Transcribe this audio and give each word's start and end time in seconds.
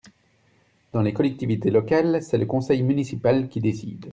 Dans 0.93 1.03
les 1.03 1.13
collectivités 1.13 1.69
locales, 1.69 2.23
c’est 2.23 2.39
le 2.39 2.47
conseil 2.47 2.81
municipal 2.81 3.47
qui 3.49 3.61
décide. 3.61 4.07